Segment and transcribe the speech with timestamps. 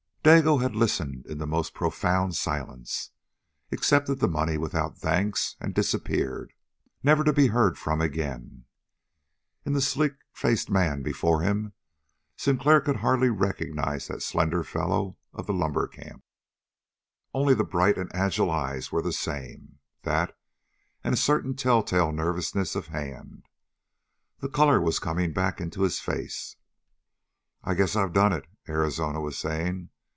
[0.23, 3.09] Dago had listened in the most profound silence,
[3.71, 6.53] accepted the money without thanks, and disappeared,
[7.01, 8.65] never to be heard from again.
[9.65, 11.73] In the sleek faced man before him,
[12.37, 16.23] Sinclair could hardly recognize that slender fellow of the lumber camp.
[17.33, 20.37] Only the bright and agile eyes were the same; that,
[21.03, 23.47] and a certain telltale nervousness of hand.
[24.37, 26.57] The color was coming back into his face.
[27.63, 29.89] "I guess I've done it," Arizona was saying.